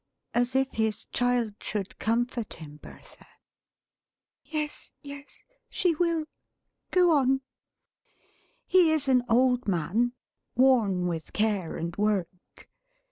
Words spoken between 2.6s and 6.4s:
Bertha." "Yes, yes. She will.